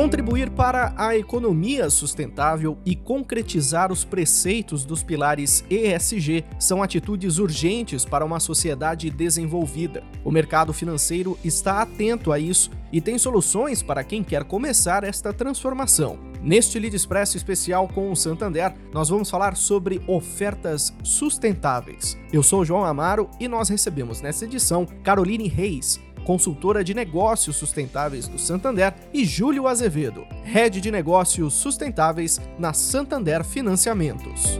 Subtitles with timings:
[0.00, 8.06] Contribuir para a economia sustentável e concretizar os preceitos dos pilares ESG são atitudes urgentes
[8.06, 10.02] para uma sociedade desenvolvida.
[10.24, 15.34] O mercado financeiro está atento a isso e tem soluções para quem quer começar esta
[15.34, 16.18] transformação.
[16.42, 22.18] Neste Lead Expresso especial com o Santander, nós vamos falar sobre ofertas sustentáveis.
[22.32, 28.28] Eu sou João Amaro e nós recebemos nessa edição Caroline Reis, consultora de negócios sustentáveis
[28.28, 34.58] do Santander, e Júlio Azevedo, head de negócios sustentáveis na Santander Financiamentos.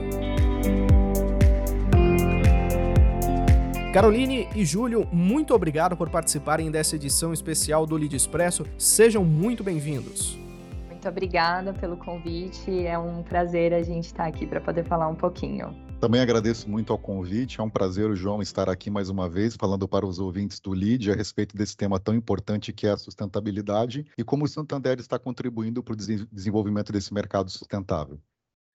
[3.93, 8.65] Caroline e Júlio, muito obrigado por participarem dessa edição especial do Lead Expresso.
[8.77, 10.39] Sejam muito bem-vindos.
[10.87, 12.85] Muito obrigada pelo convite.
[12.85, 15.75] É um prazer a gente estar aqui para poder falar um pouquinho.
[16.01, 17.61] Também agradeço muito ao convite.
[17.61, 21.11] É um prazer, João, estar aqui mais uma vez falando para os ouvintes do LID
[21.11, 25.19] a respeito desse tema tão importante que é a sustentabilidade e como o Santander está
[25.19, 28.19] contribuindo para o desenvolvimento desse mercado sustentável.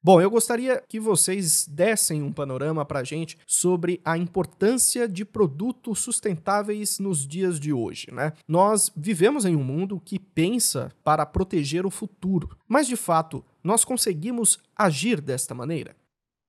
[0.01, 5.25] Bom, eu gostaria que vocês dessem um panorama para a gente sobre a importância de
[5.25, 8.35] produtos sustentáveis nos dias de hoje, né?
[8.47, 13.85] Nós vivemos em um mundo que pensa para proteger o futuro, mas de fato, nós
[13.85, 15.97] conseguimos agir desta maneira?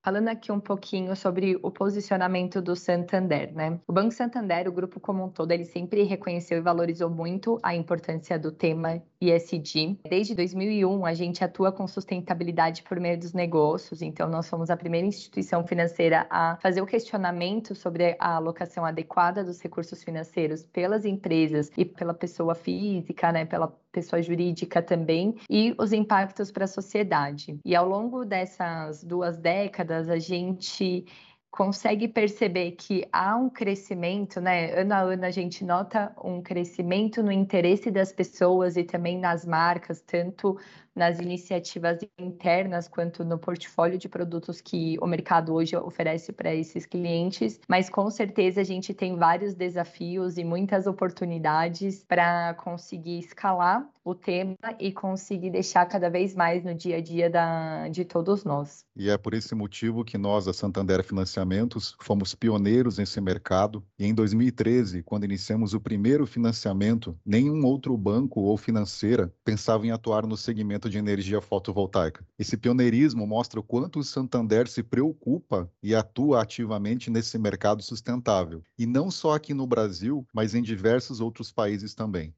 [0.08, 3.78] Falando aqui um pouquinho sobre o posicionamento do Santander, né?
[3.86, 7.74] O Banco Santander, o grupo como um todo, ele sempre reconheceu e valorizou muito a
[7.74, 9.98] importância do tema ESG.
[10.08, 14.78] Desde 2001, a gente atua com sustentabilidade por meio dos negócios, então nós somos a
[14.78, 21.04] primeira instituição financeira a fazer o questionamento sobre a alocação adequada dos recursos financeiros pelas
[21.04, 26.68] empresas e pela pessoa física, né, pela pessoa jurídica também, e os impactos para a
[26.68, 27.58] sociedade.
[27.64, 31.04] E ao longo dessas duas décadas, a gente
[31.50, 34.78] consegue perceber que há um crescimento, né?
[34.80, 39.44] Ano a ano a gente nota um crescimento no interesse das pessoas e também nas
[39.44, 40.58] marcas, tanto
[40.98, 46.84] nas iniciativas internas quanto no portfólio de produtos que o mercado hoje oferece para esses
[46.84, 53.88] clientes, mas com certeza a gente tem vários desafios e muitas oportunidades para conseguir escalar
[54.08, 58.42] o tema e conseguir deixar cada vez mais no dia a dia da, de todos
[58.42, 58.84] nós.
[58.96, 63.84] E é por esse motivo que nós, a Santander Financiamentos, fomos pioneiros nesse mercado.
[63.98, 69.90] E em 2013, quando iniciamos o primeiro financiamento, nenhum outro banco ou financeira pensava em
[69.90, 72.26] atuar no segmento de energia fotovoltaica.
[72.38, 78.62] Esse pioneirismo mostra o quanto o Santander se preocupa e atua ativamente nesse mercado sustentável,
[78.78, 82.34] e não só aqui no Brasil, mas em diversos outros países também.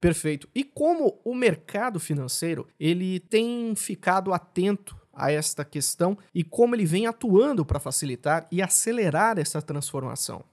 [0.00, 0.48] Perfeito.
[0.54, 6.84] E como o mercado financeiro ele tem ficado atento a esta questão e como ele
[6.84, 10.44] vem atuando para facilitar e acelerar essa transformação?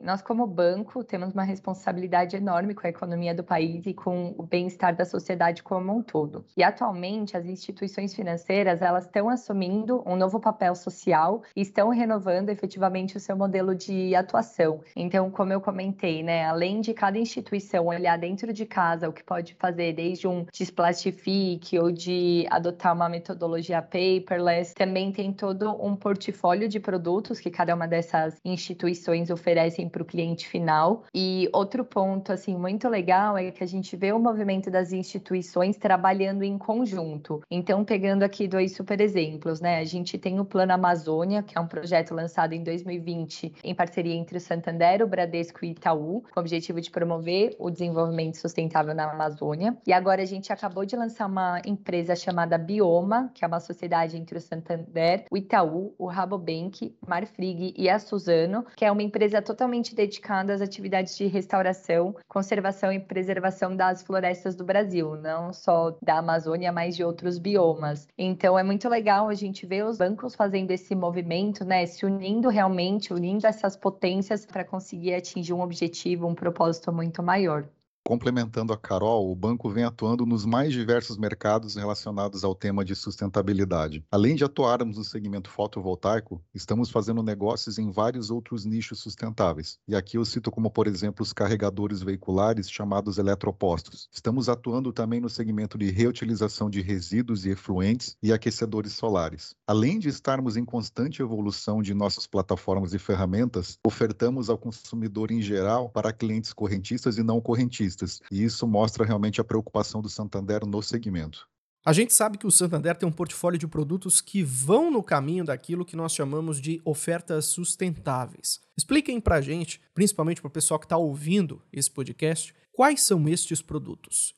[0.00, 4.42] Nós, como banco, temos uma responsabilidade enorme com a economia do país e com o
[4.42, 6.44] bem-estar da sociedade como um todo.
[6.56, 12.50] E atualmente, as instituições financeiras elas estão assumindo um novo papel social e estão renovando
[12.50, 14.80] efetivamente o seu modelo de atuação.
[14.96, 19.22] Então, como eu comentei, né, além de cada instituição olhar dentro de casa o que
[19.22, 25.94] pode fazer, desde um desplastifique ou de adotar uma metodologia paperless, também tem todo um
[25.96, 31.04] portfólio de produtos que cada uma dessas instituições oferecem para o cliente final.
[31.14, 35.76] E outro ponto assim muito legal é que a gente vê o movimento das instituições
[35.76, 37.40] trabalhando em conjunto.
[37.48, 39.78] Então, pegando aqui dois super exemplos, né?
[39.78, 44.14] A gente tem o Plano Amazônia, que é um projeto lançado em 2020 em parceria
[44.14, 48.94] entre o Santander, o Bradesco e Itaú, com o objetivo de promover o desenvolvimento sustentável
[48.94, 49.76] na Amazônia.
[49.86, 54.16] E agora a gente acabou de lançar uma empresa chamada Bioma, que é uma sociedade
[54.16, 59.40] entre o Santander, o Itaú, o Rabobank, Marfrig e a Suzano, que é uma empresa
[59.40, 65.52] totalmente totalmente dedicada às atividades de restauração, conservação e preservação das florestas do Brasil, não
[65.52, 68.06] só da Amazônia, mas de outros biomas.
[68.16, 72.48] Então é muito legal a gente ver os bancos fazendo esse movimento, né, se unindo
[72.48, 77.68] realmente, unindo essas potências para conseguir atingir um objetivo, um propósito muito maior.
[78.06, 82.94] Complementando a Carol, o banco vem atuando nos mais diversos mercados relacionados ao tema de
[82.94, 84.04] sustentabilidade.
[84.10, 89.78] Além de atuarmos no segmento fotovoltaico, estamos fazendo negócios em vários outros nichos sustentáveis.
[89.88, 94.06] E aqui eu cito como, por exemplo, os carregadores veiculares chamados eletropostos.
[94.12, 99.54] Estamos atuando também no segmento de reutilização de resíduos e efluentes e aquecedores solares.
[99.66, 105.40] Além de estarmos em constante evolução de nossas plataformas e ferramentas, ofertamos ao consumidor em
[105.40, 107.93] geral para clientes correntistas e não correntistas
[108.30, 111.48] e isso mostra realmente a preocupação do Santander no segmento.
[111.86, 115.44] A gente sabe que o Santander tem um portfólio de produtos que vão no caminho
[115.44, 118.58] daquilo que nós chamamos de ofertas sustentáveis.
[118.74, 123.28] Expliquem para a gente, principalmente para o pessoal que está ouvindo esse podcast, quais são
[123.28, 124.34] estes produtos.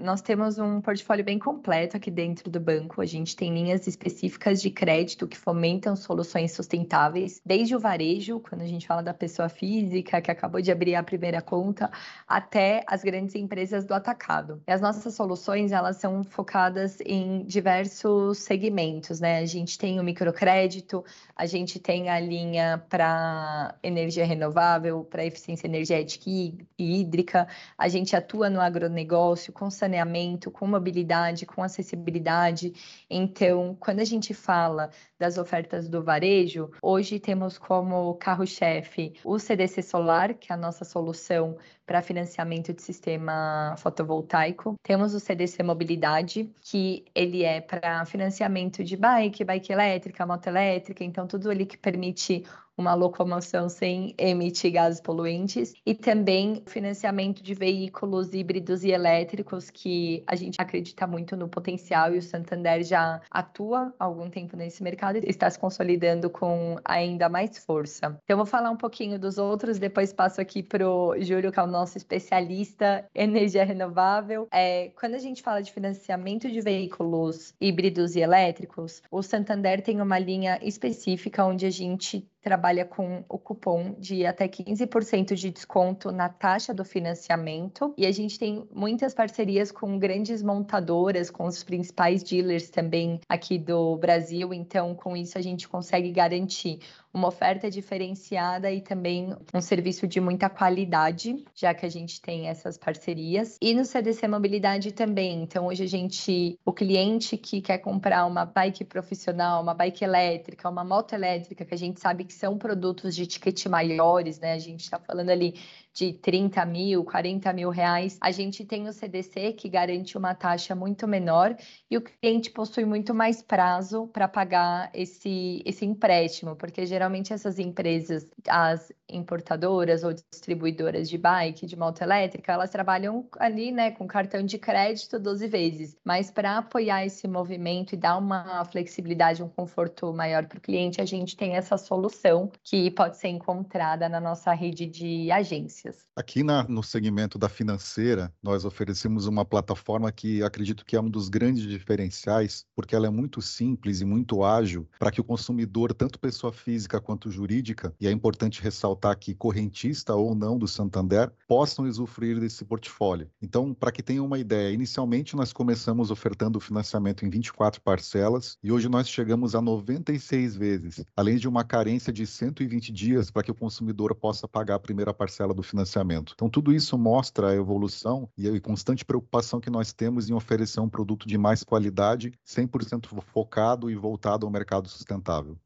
[0.00, 3.00] Nós temos um portfólio bem completo aqui dentro do banco.
[3.00, 8.62] A gente tem linhas específicas de crédito que fomentam soluções sustentáveis, desde o varejo, quando
[8.62, 11.90] a gente fala da pessoa física que acabou de abrir a primeira conta,
[12.26, 14.62] até as grandes empresas do atacado.
[14.66, 19.38] E as nossas soluções, elas são focadas em diversos segmentos, né?
[19.38, 21.04] A gente tem o microcrédito,
[21.34, 28.14] a gente tem a linha para energia renovável, para eficiência energética e hídrica, a gente
[28.14, 32.72] atua no agronegócio com saneamento, com mobilidade, com acessibilidade.
[33.08, 39.82] Então, quando a gente fala das ofertas do varejo, hoje temos como carro-chefe o CDC
[39.82, 41.56] Solar, que é a nossa solução
[41.86, 44.74] para financiamento de sistema fotovoltaico.
[44.82, 51.02] Temos o CDC Mobilidade, que ele é para financiamento de bike, bike elétrica, moto elétrica,
[51.02, 52.44] então tudo ali que permite
[52.80, 60.22] uma locomoção sem emitir gases poluentes e também financiamento de veículos híbridos e elétricos que
[60.26, 64.82] a gente acredita muito no potencial e o Santander já atua há algum tempo nesse
[64.82, 68.18] mercado e está se consolidando com ainda mais força.
[68.24, 71.62] Então vou falar um pouquinho dos outros, depois passo aqui para o Júlio, que é
[71.62, 74.48] o nosso especialista em energia renovável.
[74.52, 80.00] É, quando a gente fala de financiamento de veículos híbridos e elétricos, o Santander tem
[80.00, 86.12] uma linha específica onde a gente trabalha com o cupom de até 15% de desconto
[86.12, 87.92] na taxa do financiamento.
[87.96, 93.58] E a gente tem muitas parcerias com grandes montadoras, com os principais dealers também aqui
[93.58, 94.54] do Brasil.
[94.54, 96.80] Então, com isso, a gente consegue garantir
[97.12, 102.48] uma oferta diferenciada e também um serviço de muita qualidade, já que a gente tem
[102.48, 103.56] essas parcerias.
[103.60, 105.42] E no CDC Mobilidade também.
[105.42, 110.68] Então, hoje a gente, o cliente que quer comprar uma bike profissional, uma bike elétrica,
[110.68, 114.52] uma moto elétrica, que a gente sabe que são produtos de ticket maiores, né?
[114.52, 115.58] A gente está falando ali
[115.92, 120.74] de 30 mil, 40 mil reais, a gente tem o CDC que garante uma taxa
[120.74, 121.56] muito menor
[121.90, 127.58] e o cliente possui muito mais prazo para pagar esse, esse empréstimo, porque geralmente essas
[127.58, 134.06] empresas, as importadoras ou distribuidoras de bike, de moto elétrica, elas trabalham ali, né, com
[134.06, 135.96] cartão de crédito 12 vezes.
[136.04, 141.00] Mas para apoiar esse movimento e dar uma flexibilidade, um conforto maior para o cliente,
[141.00, 145.77] a gente tem essa solução que pode ser encontrada na nossa rede de agências.
[146.16, 151.08] Aqui na, no segmento da financeira, nós oferecemos uma plataforma que acredito que é um
[151.08, 155.94] dos grandes diferenciais, porque ela é muito simples e muito ágil para que o consumidor,
[155.94, 161.30] tanto pessoa física quanto jurídica, e é importante ressaltar que correntista ou não do Santander,
[161.46, 163.30] possam usufruir desse portfólio.
[163.40, 168.56] Então, para que tenham uma ideia, inicialmente nós começamos ofertando o financiamento em 24 parcelas
[168.62, 173.42] e hoje nós chegamos a 96 vezes, além de uma carência de 120 dias para
[173.42, 176.32] que o consumidor possa pagar a primeira parcela do financiamento.
[176.34, 180.80] Então, tudo isso mostra a evolução e a constante preocupação que nós temos em oferecer
[180.80, 185.56] um produto de mais qualidade, 100% focado e voltado ao mercado sustentável.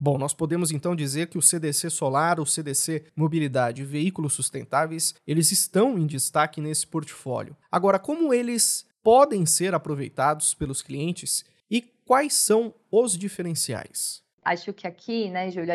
[0.00, 5.14] Bom, nós podemos então dizer que o CDC Solar, o CDC Mobilidade e Veículos Sustentáveis,
[5.24, 7.56] eles estão em destaque nesse portfólio.
[7.70, 14.22] Agora, como eles podem ser aproveitados pelos clientes e quais são os diferenciais?
[14.44, 15.74] Acho que aqui, né, Júlia,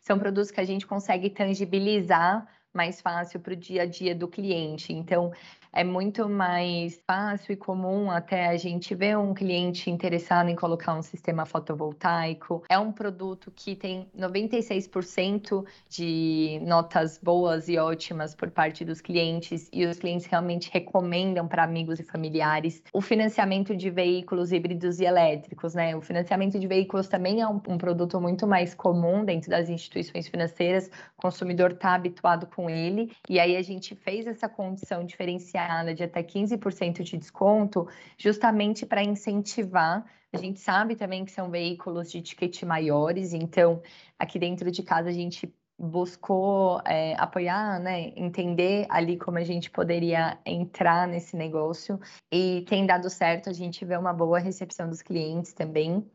[0.00, 4.28] são produtos que a gente consegue tangibilizar mais fácil para o dia a dia do
[4.28, 4.92] cliente.
[4.92, 5.32] Então,
[5.72, 10.94] é muito mais fácil e comum até a gente ver um cliente interessado em colocar
[10.94, 12.62] um sistema fotovoltaico.
[12.68, 19.70] É um produto que tem 96% de notas boas e ótimas por parte dos clientes
[19.72, 22.82] e os clientes realmente recomendam para amigos e familiares.
[22.92, 25.96] O financiamento de veículos híbridos e elétricos, né?
[25.96, 30.28] O financiamento de veículos também é um, um produto muito mais comum dentro das instituições
[30.28, 30.90] financeiras.
[31.16, 35.61] O consumidor está habituado com ele e aí a gente fez essa condição diferenciada
[35.94, 37.88] de até 15% de desconto,
[38.18, 40.04] justamente para incentivar.
[40.32, 43.82] A gente sabe também que são veículos de ticket maiores, então
[44.18, 49.70] aqui dentro de casa a gente buscou é, apoiar, né, entender ali como a gente
[49.70, 51.98] poderia entrar nesse negócio
[52.30, 56.08] e tem dado certo, a gente vê uma boa recepção dos clientes também.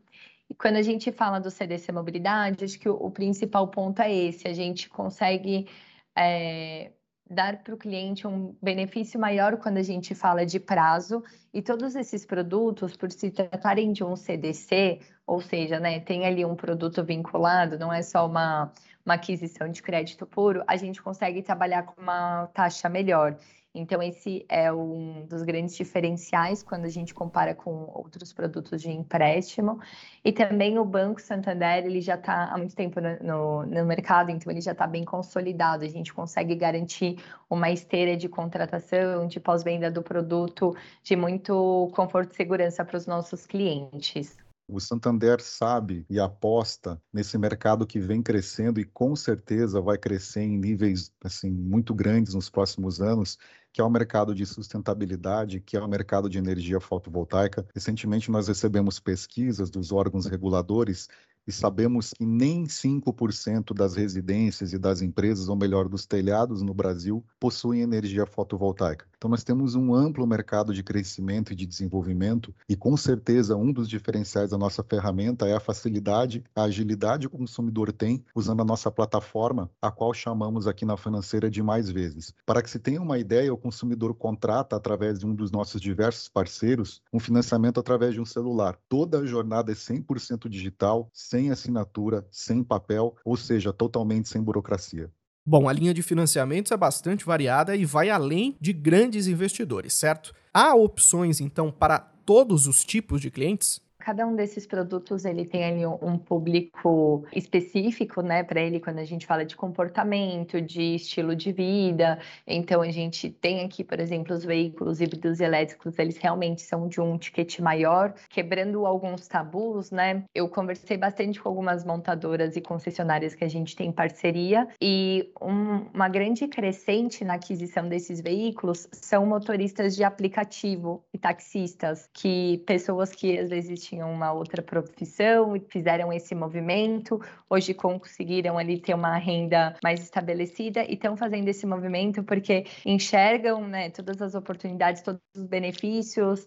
[0.48, 4.12] E quando a gente fala do CDC Mobilidade, acho que o, o principal ponto é
[4.12, 5.68] esse, a gente consegue
[6.16, 6.92] é,
[7.30, 11.22] dar para o cliente um benefício maior quando a gente fala de prazo.
[11.52, 16.42] E todos esses produtos, por se tratarem de um CDC, ou seja, né, tem ali
[16.42, 18.72] um produto vinculado, não é só uma,
[19.04, 23.36] uma aquisição de crédito puro, a gente consegue trabalhar com uma taxa melhor.
[23.74, 28.90] Então, esse é um dos grandes diferenciais quando a gente compara com outros produtos de
[28.90, 29.78] empréstimo.
[30.24, 34.30] E também o Banco Santander, ele já está há muito tempo no, no, no, mercado,
[34.30, 35.84] então ele já está bem consolidado.
[35.84, 42.32] A gente consegue garantir uma esteira de contratação, de pós-venda do produto, de muito conforto
[42.32, 44.47] e segurança para os nossos clientes.
[44.70, 50.42] O Santander sabe e aposta nesse mercado que vem crescendo e com certeza vai crescer
[50.42, 53.38] em níveis assim muito grandes nos próximos anos,
[53.72, 57.66] que é o mercado de sustentabilidade, que é o mercado de energia fotovoltaica.
[57.74, 61.08] Recentemente nós recebemos pesquisas dos órgãos reguladores
[61.48, 66.74] e sabemos que nem 5% das residências e das empresas, ou melhor, dos telhados no
[66.74, 69.06] Brasil, possuem energia fotovoltaica.
[69.16, 73.72] Então, nós temos um amplo mercado de crescimento e de desenvolvimento, e com certeza um
[73.72, 78.60] dos diferenciais da nossa ferramenta é a facilidade, a agilidade que o consumidor tem usando
[78.60, 82.32] a nossa plataforma, a qual chamamos aqui na financeira de mais vezes.
[82.44, 86.28] Para que se tenha uma ideia, o consumidor contrata através de um dos nossos diversos
[86.28, 88.78] parceiros um financiamento através de um celular.
[88.88, 95.10] Toda a jornada é 100% digital, sem assinatura, sem papel, ou seja, totalmente sem burocracia.
[95.46, 100.34] Bom, a linha de financiamentos é bastante variada e vai além de grandes investidores, certo?
[100.52, 103.80] Há opções, então, para todos os tipos de clientes?
[104.08, 109.04] Cada um desses produtos ele tem ali um público específico, né, para ele quando a
[109.04, 112.18] gente fala de comportamento, de estilo de vida.
[112.46, 117.02] Então a gente tem aqui, por exemplo, os veículos híbridos elétricos, eles realmente são de
[117.02, 120.24] um ticket maior, quebrando alguns tabus, né?
[120.34, 125.86] Eu conversei bastante com algumas montadoras e concessionárias que a gente tem parceria e um,
[125.92, 133.12] uma grande crescente na aquisição desses veículos são motoristas de aplicativo e taxistas, que pessoas
[133.12, 138.78] que às vezes tinham tinham uma outra profissão e fizeram esse movimento, hoje conseguiram ali
[138.78, 144.36] ter uma renda mais estabelecida e estão fazendo esse movimento porque enxergam né, todas as
[144.36, 146.46] oportunidades, todos os benefícios,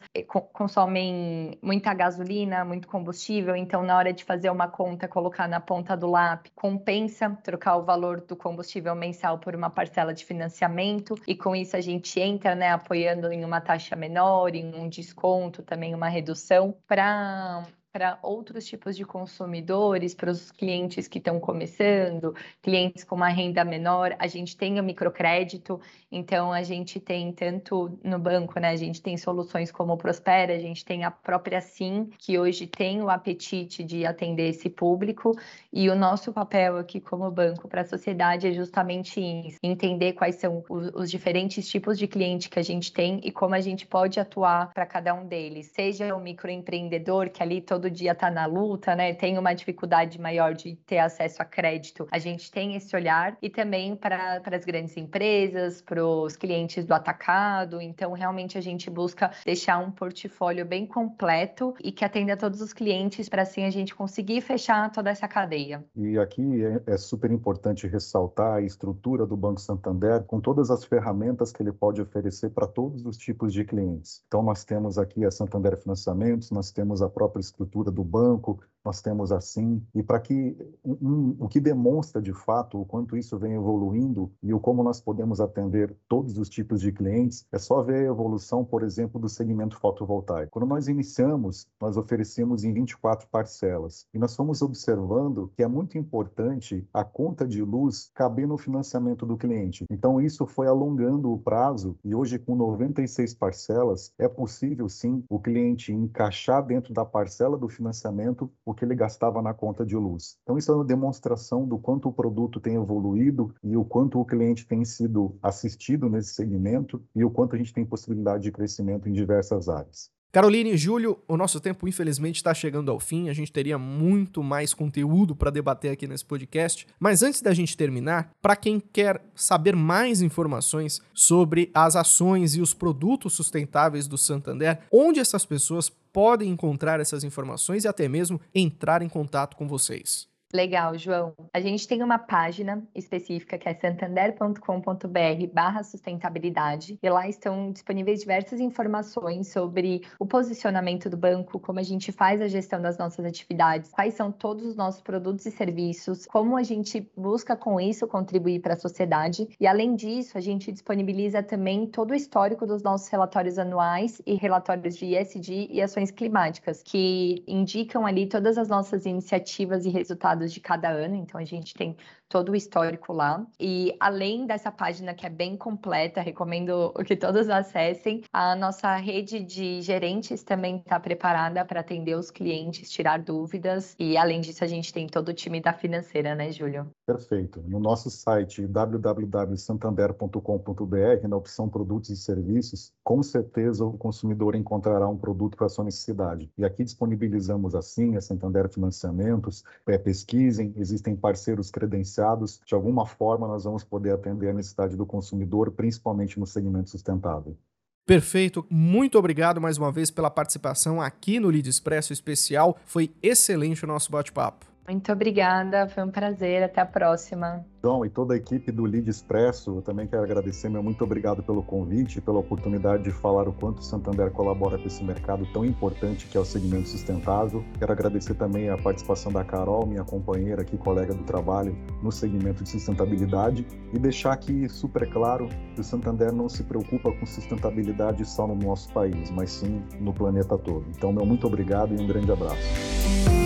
[0.54, 5.98] consomem muita gasolina, muito combustível, então na hora de fazer uma conta, colocar na ponta
[5.98, 11.36] do lápis, compensa trocar o valor do combustível mensal por uma parcela de financiamento e
[11.36, 15.94] com isso a gente entra né, apoiando em uma taxa menor, em um desconto, também
[15.94, 22.34] uma redução para um, para outros tipos de consumidores, para os clientes que estão começando,
[22.62, 25.80] clientes com uma renda menor, a gente tem o microcrédito,
[26.10, 28.70] então a gente tem tanto no banco, né?
[28.70, 32.66] A gente tem soluções como o Prospera, a gente tem a própria Sim, que hoje
[32.66, 35.38] tem o apetite de atender esse público,
[35.72, 40.36] e o nosso papel aqui como banco para a sociedade é justamente isso, entender quais
[40.36, 43.86] são os, os diferentes tipos de cliente que a gente tem e como a gente
[43.86, 48.30] pode atuar para cada um deles, seja o microempreendedor que ali todo todo dia está
[48.30, 49.12] na luta, né?
[49.16, 52.08] Tem uma dificuldade maior de ter acesso a crédito.
[52.12, 56.94] A gente tem esse olhar e também para as grandes empresas, para os clientes do
[56.94, 57.82] atacado.
[57.82, 62.72] Então, realmente a gente busca deixar um portfólio bem completo e que atenda todos os
[62.72, 65.84] clientes para assim a gente conseguir fechar toda essa cadeia.
[65.96, 70.86] E aqui é, é super importante ressaltar a estrutura do Banco Santander com todas as
[70.86, 74.24] ferramentas que ele pode oferecer para todos os tipos de clientes.
[74.28, 78.62] Então, nós temos aqui a Santander Financiamentos, nós temos a própria estrutura estrutura do banco,
[78.84, 83.38] nós temos assim, e para que um, o que demonstra de fato o quanto isso
[83.38, 87.82] vem evoluindo e o como nós podemos atender todos os tipos de clientes, é só
[87.82, 90.52] ver a evolução, por exemplo, do segmento fotovoltaico.
[90.52, 95.98] Quando nós iniciamos, nós oferecemos em 24 parcelas e nós fomos observando que é muito
[95.98, 99.86] importante a conta de luz caber no financiamento do cliente.
[99.90, 105.40] Então isso foi alongando o prazo e hoje com 96 parcelas é possível sim o
[105.40, 110.38] cliente encaixar dentro da parcela do financiamento o que ele gastava na conta de luz.
[110.44, 114.26] Então, isso é uma demonstração do quanto o produto tem evoluído e o quanto o
[114.26, 119.08] cliente tem sido assistido nesse segmento e o quanto a gente tem possibilidade de crescimento
[119.08, 120.12] em diversas áreas.
[120.32, 123.28] Caroline e Júlio, o nosso tempo infelizmente está chegando ao fim.
[123.28, 126.88] A gente teria muito mais conteúdo para debater aqui nesse podcast.
[126.98, 132.62] Mas antes da gente terminar, para quem quer saber mais informações sobre as ações e
[132.62, 138.40] os produtos sustentáveis do Santander, onde essas pessoas podem encontrar essas informações e até mesmo
[138.56, 140.31] entrar em contato com vocês?
[140.54, 141.34] Legal, João.
[141.54, 148.20] A gente tem uma página específica que é santander.com.br barra sustentabilidade e lá estão disponíveis
[148.20, 153.26] diversas informações sobre o posicionamento do banco, como a gente faz a gestão das nossas
[153.26, 158.08] atividades, quais são todos os nossos produtos e serviços, como a gente busca com isso
[158.08, 162.82] contribuir para a sociedade e além disso, a gente disponibiliza também todo o histórico dos
[162.82, 168.68] nossos relatórios anuais e relatórios de ESG e ações climáticas, que indicam ali todas as
[168.68, 171.16] nossas iniciativas e resultados de cada ano.
[171.16, 171.96] Então, a gente tem
[172.32, 173.46] todo o histórico lá.
[173.60, 179.44] E além dessa página que é bem completa, recomendo que todos acessem, a nossa rede
[179.44, 183.94] de gerentes também está preparada para atender os clientes, tirar dúvidas.
[184.00, 186.90] E além disso, a gente tem todo o time da financeira, né, Júlio?
[187.06, 187.62] Perfeito.
[187.68, 195.18] No nosso site www.santander.com.br, na opção produtos e serviços, com certeza o consumidor encontrará um
[195.18, 196.50] produto para sua necessidade.
[196.58, 199.66] E aqui disponibilizamos assim a Santander Financiamentos,
[200.02, 202.21] pesquisem, existem parceiros credenciados
[202.66, 207.58] de alguma forma nós vamos poder atender a necessidade do consumidor, principalmente no segmento sustentável.
[208.06, 208.66] Perfeito.
[208.70, 212.78] Muito obrigado mais uma vez pela participação aqui no Lead Expresso Especial.
[212.86, 214.71] Foi excelente o nosso bate-papo.
[214.88, 216.64] Muito obrigada, foi um prazer.
[216.64, 217.66] Até a próxima.
[217.84, 221.64] João e toda a equipe do Lead Expresso, também quero agradecer, meu muito obrigado pelo
[221.64, 226.28] convite, pela oportunidade de falar o quanto o Santander colabora com esse mercado tão importante
[226.28, 227.64] que é o segmento sustentável.
[227.80, 232.64] Quero agradecer também a participação da Carol, minha companheira aqui, colega do trabalho no segmento
[232.64, 238.26] de sustentabilidade e deixar aqui super claro que o Santander não se preocupa com sustentabilidade
[238.26, 240.86] só no nosso país, mas sim no planeta todo.
[240.96, 243.41] Então, meu muito obrigado e um grande abraço.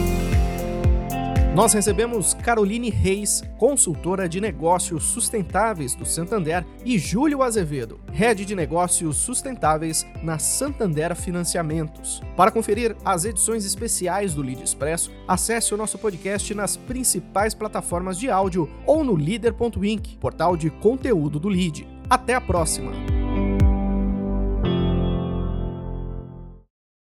[1.56, 8.54] Nós recebemos Caroline Reis, consultora de negócios sustentáveis do Santander, e Júlio Azevedo, head de
[8.54, 12.22] negócios sustentáveis na Santander Financiamentos.
[12.36, 18.20] Para conferir as edições especiais do Lead Expresso, acesse o nosso podcast nas principais plataformas
[18.20, 21.88] de áudio ou no leader.inc, portal de conteúdo do Lead.
[22.10, 23.15] Até a próxima!